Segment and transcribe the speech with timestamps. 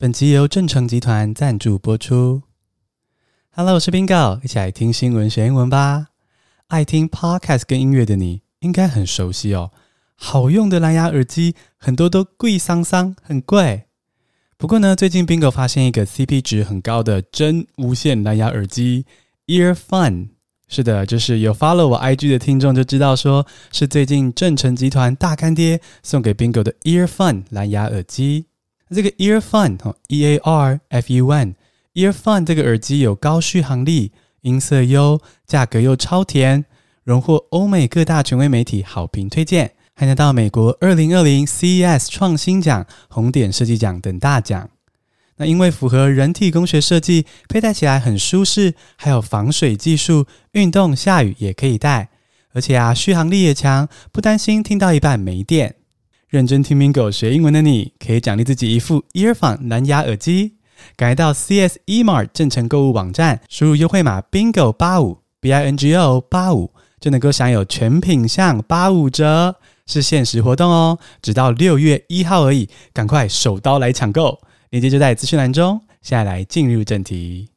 [0.00, 2.40] 本集由正成集团赞助播出。
[3.50, 6.06] Hello，我是 Bingo，一起来听新闻学英文吧。
[6.68, 9.72] 爱听 Podcast 跟音乐的你，应该很熟悉哦。
[10.14, 13.82] 好用的蓝牙耳机，很多都贵桑桑，很贵。
[14.56, 19.04] 不过呢，最近 Bingo 发现一个 CP 值很高的真无线蓝牙耳机
[19.48, 20.30] Earfun。
[20.66, 28.46] 是的，就是有 follow 我 IG 的听众就知道，说是最近正成集团大干爹送给 Bingo 的 Earfun 蓝牙耳机。
[28.94, 34.10] 这个 Earfun 哈，E A R F U N，Earfun 这个耳机有高续航力，
[34.40, 36.64] 音色优，价格又超甜，
[37.04, 44.68] 荣获欧美各大权威媒体好评推荐，还拿到美国二零二零 CES 创新奖、红点设计奖等大奖。
[45.36, 52.08] 那因为符合人体工学设计，佩戴起来很舒适，还有防水技术，运动下雨也可以戴，
[52.52, 55.76] 而且啊续航力也强，不担心听到一半没电。
[56.30, 60.58] 认真听 Bingo 学英文的你，可以奖励自己一副 Earfun 蓝牙耳机。
[60.94, 69.56] 赶快到 CS eMart 正成购物网站，输入优惠码 Bingo 八五 B I N G O 八五，就能够享有全品项八五折，
[69.86, 72.68] 是限时活动哦，直到六月一号而已。
[72.92, 74.38] 赶快手刀来抢购，
[74.70, 75.80] 链接就在资讯栏中。
[76.00, 77.48] 现在来进入正题。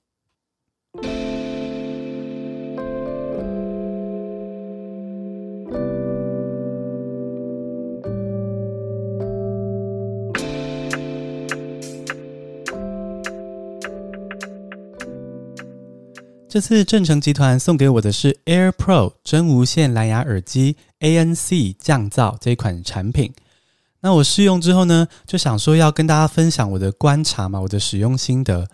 [16.54, 23.34] 这次正成集团送给我的是 AirPro 真无线蓝牙耳机 ANC 降噪这一款产品。
[24.02, 28.70] 那我试用之后呢，就想说要跟大家分享我的观察嘛，我的使用心得。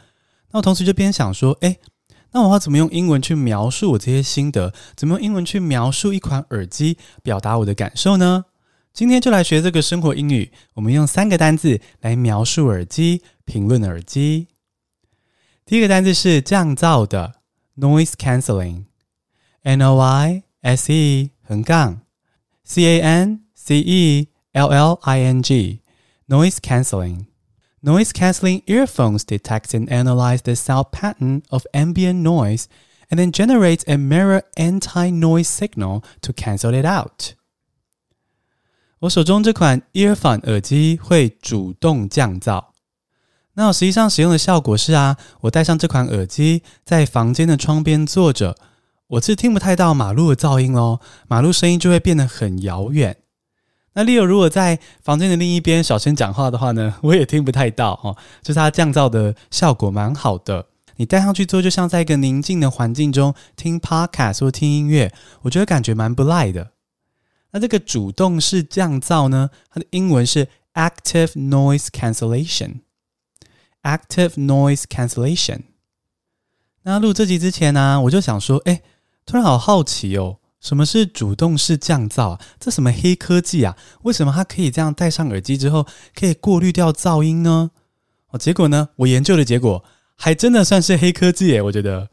[0.51, 1.79] 那我同时就边想说，诶，
[2.33, 4.73] 那我要怎么用英文去描述我这些心得？
[4.97, 8.43] 怎么用英文去描述一款耳机，表达我的感受呢？
[8.91, 14.49] 今天就来学这个生活英语，我们用三个单字来描述耳机，评论耳机。
[15.65, 17.38] 第一个单字是降噪的。
[17.78, 18.86] Noise cancelling,
[19.64, 22.00] N-O-I-S-E 横杠
[22.64, 23.40] C-A-N-C-E-L-L-I-N-G,
[26.26, 27.26] noise cancelling.
[27.82, 32.68] Noise cancelling earphones detect and analyze the sound pattern of ambient noise
[33.10, 37.34] and then generates a mirror anti-noise signal to cancel it out.
[39.00, 42.67] 我手中这款 Earfun 耳机会主动降噪。
[43.59, 48.55] 那实际上使用的效果是啊，我戴上这款耳机，在房间的窗边坐着，
[49.07, 53.17] 我是听不太到马路的噪音哦，马路声音就会变得很遥远。
[53.95, 60.67] 那 Leo 如果在房间的另一边小声讲话的话呢，我也听不太到哦，就是它降噪的效果蛮好的。
[60.95, 66.71] 你戴上去之后，就像在一个宁静的环境中听 Podcast 或听音乐，我觉得感觉蛮不赖的。
[67.51, 72.83] 那这个主动式降噪呢，它的英文是 Active Noise Cancellation。
[73.83, 75.61] Active Noise Cancellation。
[76.83, 78.81] 那录这集之前呢、我就想说，哎，
[79.25, 82.41] 突然好好奇哦，什么是主动式降噪啊？
[82.59, 83.77] 这什么黑科技啊？
[84.03, 85.85] 为什么它可以这样戴上耳机之后，
[86.15, 87.71] 可以过滤掉噪音呢？
[88.29, 89.83] 哦，结果呢，我研究的结果
[90.15, 92.09] 还真的算是黑科技耶，我觉得。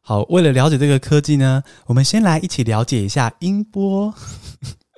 [0.00, 4.14] 好，为了了解这个科技呢，我们先来一起了解一下音波。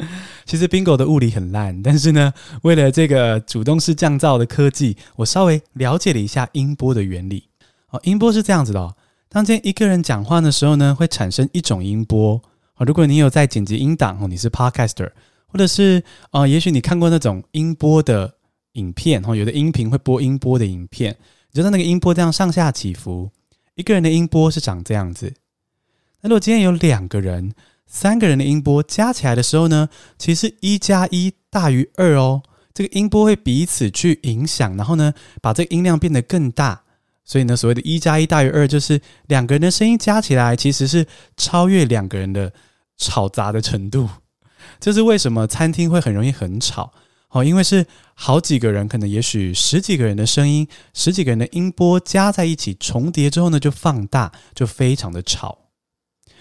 [0.47, 7.44] 其实 Bingo 的物理很烂，但是呢，为了这个主动式降噪的科技，我稍微了解了一下音波的原理。
[7.91, 8.97] 哦，音波是这样子的哦。
[9.28, 12.41] 当今天一个人讲话的时候呢，会产生一种音波。
[12.77, 15.11] 哦，如果你有在剪辑音档哦，你是 Podcaster，
[15.47, 18.34] 或者是呃，也许你看过那种音波的
[18.72, 21.17] 影片哦，有的音频会播音波的影片，
[21.53, 23.31] 你知道那个音波这样上下起伏，
[23.75, 25.34] 一个人的音波是长这样子。
[26.22, 27.53] 那如果今天有两个人，
[27.92, 32.42] 三个人的音波加起来的时候呢，其实一加一大于二哦。
[32.72, 35.12] 这个音波会彼此去影响，然后呢，
[35.42, 36.82] 把这个音量变得更大。
[37.24, 41.04] 所以呢，所谓的一加一大于二，就是两个人的声音加起来其实是
[41.36, 42.52] 超越两个人的
[42.96, 44.08] 吵杂的程度。
[44.78, 46.92] 这是为什么餐厅会很容易很吵？
[47.30, 55.58] 哦，因为是好几个人，可能也许十几个人的声音，十几个人的音波加在一起重叠之后呢，就放大，就非常的吵。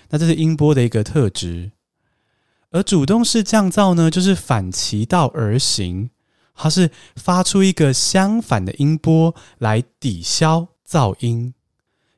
[0.10, 1.72] 那这是音波的一个特质，
[2.72, 6.10] 而主动式降噪呢，就是反其道而行，
[6.56, 11.54] 它是发出一个相反的音波来抵消噪音。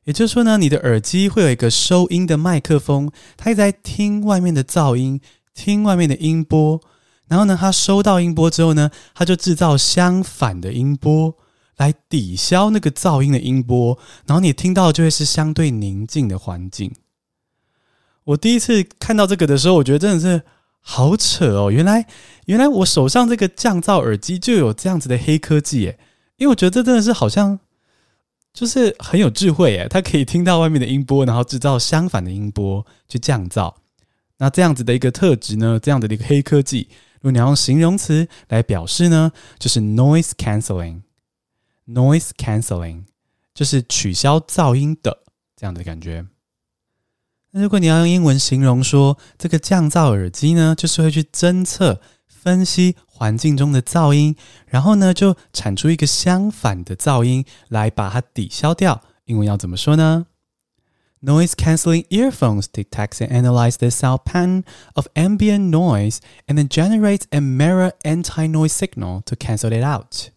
[0.04, 5.20] 也就是说呢，你的耳机会有一个收音的麦克风，它一直在听外面的噪音，
[5.54, 6.80] 听外面的音波，
[7.28, 11.34] 然后呢，它收到音波之后呢，它就制造相反的音波
[11.76, 13.96] 来抵消那个噪音的音波，
[14.26, 16.92] 然后你听到就会是相对宁静的环境。
[18.24, 20.42] 我第一次看到这个的时候，我觉得真的是
[20.80, 21.70] 好扯哦！
[21.70, 22.06] 原来，
[22.46, 25.98] 原来我手上这个降噪耳机就有这样子的黑科技耶！
[26.36, 27.58] 因为我觉得这真的是好像
[28.52, 33.74] 就是很有智慧耶，它可以听到外面的音波，然后制造相反的音波去降噪。
[34.38, 36.88] 那这样子的一个特质呢，这样的一个黑科技，
[37.20, 41.02] 如果你要用形容词来表示呢，就是 noise cancelling。
[41.86, 43.02] noise cancelling
[43.54, 45.24] 就是取消噪音的
[45.56, 46.24] 这样的感觉。
[47.51, 54.35] 那如果你要用英文形容说这个降噪耳机呢，就是会去侦测、分析环境中的噪音，
[54.67, 59.01] 然后呢就产出一个相反的噪音来把它抵消掉。
[59.25, 60.27] 英文要怎么说呢？
[61.19, 64.63] Noise cancelling earphones detects and analyze the sound pattern
[64.93, 70.29] of ambient noise and then generates a mirror anti-noise signal to cancel it out.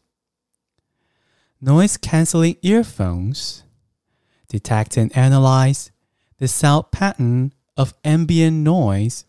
[1.61, 3.62] Noise cancelling earphones
[4.49, 5.91] detect and analyze
[6.38, 9.25] the sound pattern of ambient noise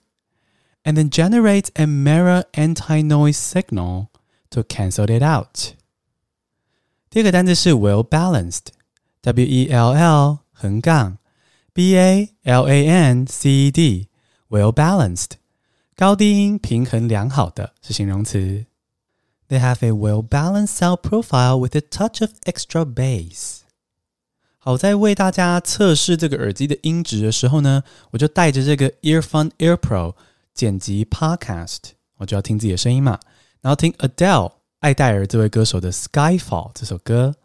[0.84, 4.10] and then generates a mirror anti-noise signal
[4.50, 5.76] to cancel it out.
[7.10, 11.18] 第二个单词是 well balanced，W-E-L-L 横杠。
[11.74, 14.10] B A L A N C E D
[14.50, 15.38] well balanced，
[15.96, 18.66] 高低音平衡良好的是形容词。
[19.48, 23.62] They have a well balanced sound profile with a touch of extra bass。
[24.67, 30.15] 好，在为大家测试这个耳机的音质的时候呢，我就带着这个 Earphone Air Pro
[30.53, 31.77] 剪辑 Podcast，
[32.17, 33.21] 我就要听自己的声音嘛，
[33.61, 37.37] 然后听 Adele 艾黛尔这位歌手的 Skyfall 这首歌，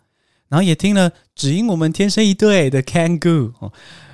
[0.48, 3.72] 然后也听了只因我们天生一对的 Kangoo 哦。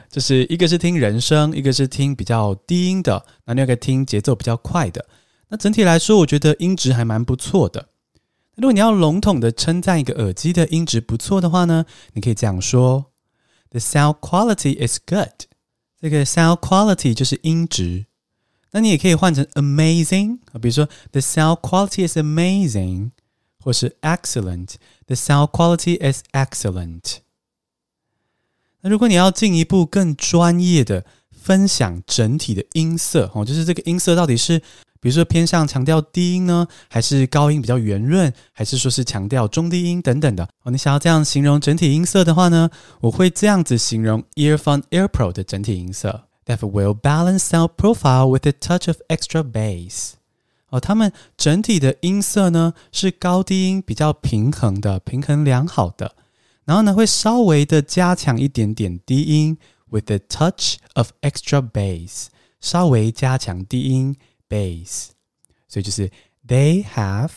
[0.09, 5.05] 就是一个是听人声，一个是听比较低音的，那另外一个听节奏比较快的。
[5.47, 7.87] 那整体来说，我觉得音质还蛮不错的。
[8.57, 13.11] 如果你要笼统的称赞一个耳机的音质不错的话呢，你可以这样说
[13.69, 15.45] ：The sound quality is good。
[16.01, 18.07] 这个 sound quality 就是音质。
[18.71, 23.11] 那你也可以换成 amazing，比如说 The sound quality is amazing，
[23.63, 24.73] 或是 excellent。
[25.05, 27.17] The sound quality is excellent。
[28.81, 34.61] 那如果你要进一步更专业的分享整体的音色哦，就是这个音色到底是，
[35.07, 40.69] 比如说偏向强调低音呢，还是高音比较圆润，还是说是强调中低音等等的哦？
[40.69, 42.69] 你想要这样形容整体音色的话呢，
[42.99, 50.15] 我会这样子形容 Earphone Air Pro 的整体音色：That will balance sound profile with a touch of extra bass。
[50.71, 56.15] 哦，他们整体的音色呢是高低音比较平衡的，平衡良好的。
[56.65, 59.57] 然后呢，会稍微的加强一点点低音
[59.89, 62.25] ，with a touch of extra bass，
[62.59, 64.17] 稍微加强低音
[64.49, 65.09] bass，
[65.67, 66.11] 所以就是
[66.47, 67.31] they have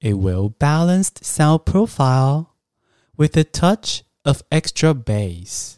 [0.00, 2.46] a well-balanced sound profile
[3.16, 5.74] with a touch of extra bass。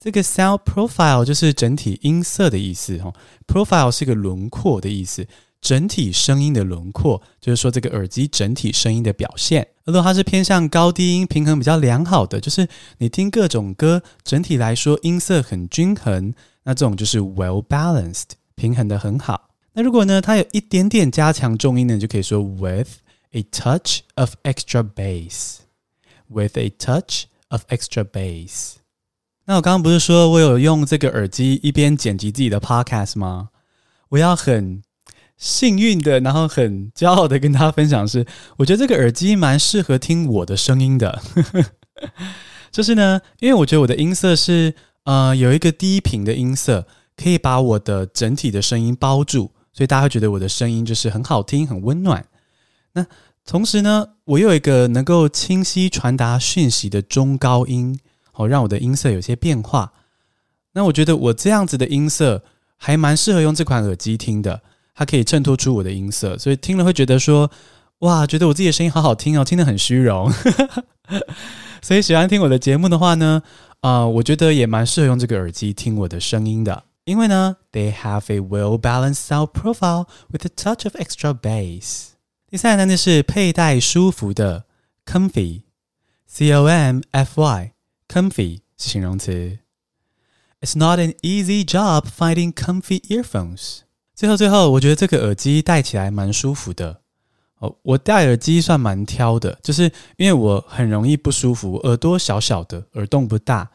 [0.00, 3.12] 这个 sound profile 就是整体音色的意思，哈
[3.46, 5.26] ，profile 是一个轮廓的意思。
[5.60, 9.66] 整体声音的轮廓，就是说这个耳机整体声音的表现。
[9.82, 12.68] 如果它是偏向高低音平衡比较良好的，就是
[12.98, 16.32] 你听各种歌，整体来说音色很均衡，
[16.62, 19.48] 那这种就是 well balanced，平衡的很好。
[19.72, 22.98] 那如果呢，它有一点点加强重音呢，就可以说 with
[23.30, 28.74] a touch of extra bass，with a touch of extra bass。
[29.46, 33.48] 那我刚刚不是说我有用这个耳机一边剪辑自己的 podcast 吗？
[34.10, 34.82] 我要很。
[35.40, 38.26] 幸运的，然后很骄傲的跟大家分享是，
[38.56, 41.22] 我觉得这个耳机蛮适合听我的声音的。
[42.72, 46.88] 就是呢，因为我觉得我的音色是呃有一个低频的音色，
[47.20, 52.24] 可以把我的整体的声音包住，所以大家会觉得我的声音就是很好听、很温暖。
[52.92, 53.04] 那
[53.44, 57.98] 同时呢，我又有一个能够清晰传达讯息的中高音，
[58.30, 59.92] 好让我的音色有些变化。
[60.72, 62.44] 那我觉得我这样子的音色
[62.76, 64.62] 还蛮适合用这款耳机听的。
[64.94, 67.48] 它可以衬托出我的音色，所以听了会觉得说，
[68.00, 70.28] 哇，觉得我自己的声音好好听哦，听得很虚荣。
[71.80, 73.40] 所以喜欢听我的节目的话呢，
[73.78, 82.11] 啊、我觉得也蛮适合用这个耳机听我的声音的，因为呢，they have a well-balanced sound profile with a touch of extra bass。
[82.49, 84.65] 第三个单词是佩戴舒服的，
[85.05, 89.59] comfy，c o m f y，comfy 是形容词。
[90.61, 93.79] It's not an easy job finding comfy earphones。
[94.15, 97.01] 最后，最后，我觉得这个耳机戴起来蛮舒服的
[97.59, 97.75] 哦。
[97.81, 103.69] 我戴耳机算蛮挑的，就是因为我很容易不舒服，耳朵小小的，耳洞不大。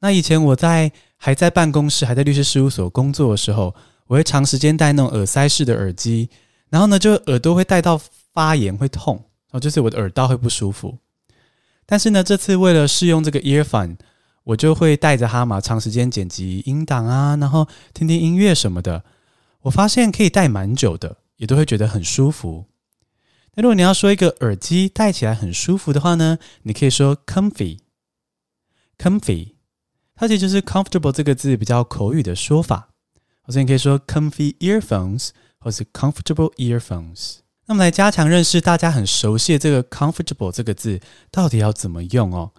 [0.00, 3.74] 那以前我在还在办公室，还在律师事务所工作的时候，
[4.06, 6.28] 我会长时间戴那种耳塞式的耳机，
[6.68, 8.00] 然后呢，就耳朵会戴到
[8.32, 10.98] 发炎，会痛，然后，就是我的耳道会不舒服。
[11.86, 13.96] 但是呢，这次为了试用这个 earphone，
[14.44, 19.04] 我就会带着它嘛，长时间剪辑音档啊，然后听听音乐什么的。
[19.62, 22.66] 我发现可以戴蛮久的，也都会觉得很舒服。
[23.54, 29.54] 那如果你要说一个耳机戴起来很舒服的话呢，你可以说 comfy，comfy，
[30.16, 32.88] 它其实就是 comfortable 这个字比较口语的说法。
[33.48, 35.28] 所以你可以说 comfy earphones，
[35.60, 37.36] 或是 comfortable earphones。
[37.66, 42.52] 那么来加强认识大家很熟悉的这个 comfortable 这个字到底要怎么用哦？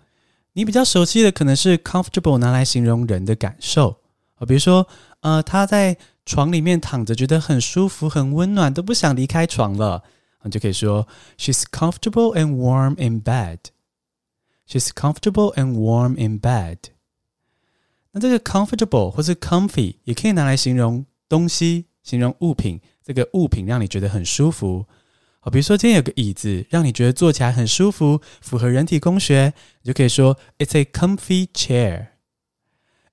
[0.54, 4.02] 你比较熟悉的可能是 comfortable 拿来形容人的感受
[4.36, 4.88] 啊，比如说
[5.22, 10.04] 呃他在床里面躺着觉得很舒服、很温暖，都不想离开床了，
[10.44, 13.60] 你就可以说 She's comfortable and warm in bed.
[14.68, 16.78] She's comfortable and warm in bed.
[18.19, 22.79] 这个 comfortable 或是 comfy 也可以拿来形容东西、形容物品。
[23.03, 24.86] 这个物品让你觉得很舒服，
[25.39, 32.07] 好，比如说今天有个椅子，让你觉得坐起来很舒服，符合人体工学，你就可以说 It's a comfy chair.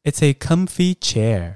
[0.02, 1.54] It's a comfy chair.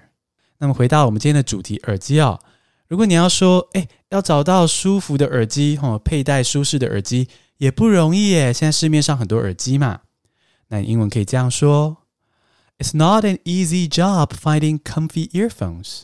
[0.58, 2.38] 那么回到我们今天的主题，耳机哦。
[2.86, 8.52] 如果你要说，哎，要找到舒服的耳机，哦，佩戴舒适的耳机也不容易耶。
[8.52, 10.00] 现在市面上很多耳机嘛，
[10.68, 11.97] 那英文可以这样说
[12.77, 16.03] ：It's not an easy job finding comfy earphones.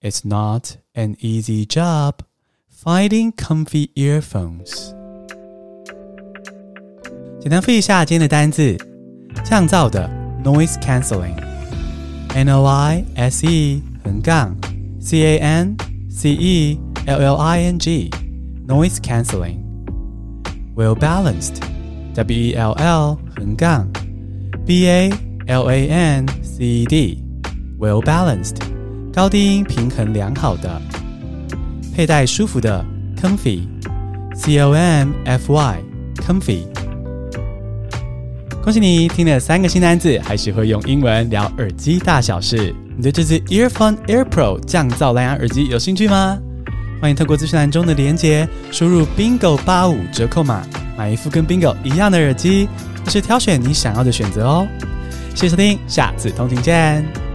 [0.00, 2.24] It's not an easy job
[2.68, 4.92] finding comfy earphones.
[7.40, 8.76] 简单复习一下今天的单字：
[9.44, 10.08] 降噪的
[10.44, 14.56] noise cancelling，n o i s e 横杠
[15.00, 15.76] c a n
[16.08, 18.10] c e l l i n g
[18.66, 21.60] noise cancelling。well balanced
[22.14, 23.86] w e l l 横杠
[24.64, 25.10] b a
[25.47, 27.23] l a n c e d
[27.79, 28.57] well balanced。
[29.13, 30.81] 高低音平衡良好的，
[31.95, 32.85] 佩戴舒服的
[33.15, 36.63] ，comfy，c o m f y，comfy。
[38.61, 42.75] 恭喜你听了三个新单字，还学会用英文聊耳机大小事。
[42.97, 46.37] 你对这支 Earphone Air Pro 降噪蓝牙耳机有兴趣吗？
[46.99, 50.61] 欢迎透过资讯栏中的连接，输入 Bingo 八五折扣码，
[50.97, 52.67] 买一副跟 Bingo 一样的耳机，
[53.05, 54.67] 或是挑选你想要的选择哦。
[55.37, 57.26] 谢谢收听，下次通勤见。